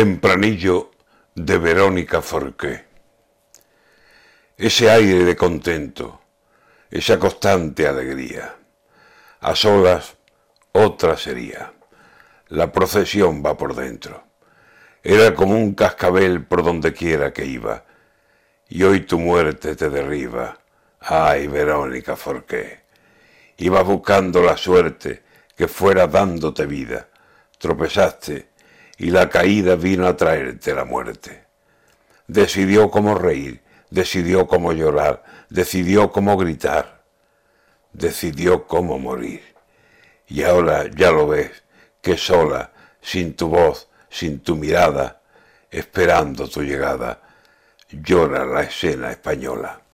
[0.00, 0.92] Tempranillo
[1.34, 2.86] de Verónica Forqué.
[4.56, 6.22] Ese aire de contento,
[6.90, 8.56] esa constante alegría.
[9.40, 10.16] A solas
[10.72, 11.74] otra sería.
[12.48, 14.24] La procesión va por dentro.
[15.02, 17.84] Era como un cascabel por donde quiera que iba.
[18.70, 20.60] Y hoy tu muerte te derriba.
[20.98, 22.84] Ay, Verónica Forqué.
[23.58, 25.22] Ibas buscando la suerte
[25.54, 27.06] que fuera dándote vida.
[27.58, 28.49] Tropezaste
[29.00, 31.44] y la caída vino a traerte la muerte.
[32.26, 37.02] Decidió cómo reír, decidió cómo llorar, decidió cómo gritar,
[37.94, 39.40] decidió cómo morir.
[40.28, 41.50] Y ahora ya lo ves,
[42.02, 45.22] que sola, sin tu voz, sin tu mirada,
[45.70, 47.22] esperando tu llegada,
[47.90, 49.80] llora la escena española.